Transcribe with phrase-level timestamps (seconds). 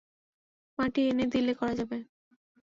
[0.79, 1.97] মাটি এনে দিলে করা যাবে।